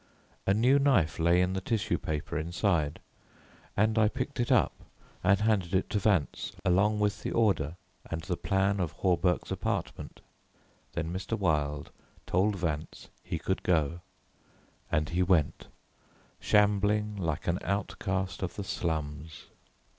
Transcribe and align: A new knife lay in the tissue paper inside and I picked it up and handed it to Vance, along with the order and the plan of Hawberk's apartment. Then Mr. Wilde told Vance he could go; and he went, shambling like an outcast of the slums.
A 0.47 0.53
new 0.55 0.79
knife 0.79 1.19
lay 1.19 1.41
in 1.41 1.53
the 1.53 1.61
tissue 1.61 1.99
paper 1.99 2.35
inside 2.35 2.99
and 3.77 3.99
I 3.99 4.07
picked 4.09 4.39
it 4.39 4.51
up 4.51 4.73
and 5.23 5.39
handed 5.41 5.75
it 5.75 5.91
to 5.91 5.99
Vance, 5.99 6.53
along 6.65 6.99
with 6.99 7.21
the 7.21 7.29
order 7.29 7.75
and 8.09 8.21
the 8.23 8.35
plan 8.35 8.79
of 8.79 8.93
Hawberk's 8.93 9.51
apartment. 9.51 10.21
Then 10.93 11.13
Mr. 11.13 11.37
Wilde 11.37 11.91
told 12.25 12.55
Vance 12.55 13.09
he 13.23 13.37
could 13.37 13.61
go; 13.61 13.99
and 14.91 15.09
he 15.09 15.21
went, 15.21 15.67
shambling 16.39 17.15
like 17.17 17.45
an 17.47 17.59
outcast 17.61 18.41
of 18.41 18.55
the 18.55 18.63
slums. 18.63 19.45